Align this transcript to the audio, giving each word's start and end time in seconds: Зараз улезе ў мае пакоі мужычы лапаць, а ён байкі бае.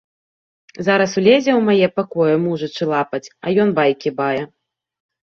Зараз 0.85 1.11
улезе 1.19 1.51
ў 1.55 1.59
мае 1.67 1.87
пакоі 1.97 2.35
мужычы 2.45 2.83
лапаць, 2.93 3.27
а 3.45 3.53
ён 3.65 3.69
байкі 3.81 4.09
бае. 4.23 4.41